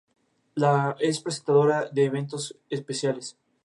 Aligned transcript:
Es 1.05 1.19
presentadora 1.19 1.87
de 1.91 2.05
eventos 2.05 2.57
especiales. 2.71 3.37